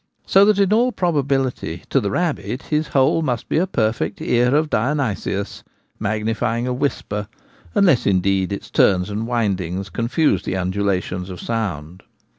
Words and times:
So 0.25 0.43
that 0.45 0.57
in 0.57 0.73
all 0.73 0.91
probability 0.91 1.83
to 1.91 1.99
the 2.01 2.09
rabbit 2.09 2.63
his 2.63 2.87
hole 2.87 3.21
must 3.21 3.47
be 3.47 3.59
a 3.59 3.67
perfect 3.67 4.19
'Ear. 4.19 4.55
of 4.55 4.67
Dionysius/ 4.71 5.63
magnifying 5.99 6.65
a 6.65 6.73
whisper— 6.73 7.27
unless, 7.75 8.07
indeed, 8.07 8.51
its 8.51 8.71
turns 8.71 9.11
and 9.11 9.27
windings 9.27 9.91
confuse 9.91 10.41
the 10.41 10.57
undulations 10.57 11.29
of 11.29 11.39
sound. 11.39 12.01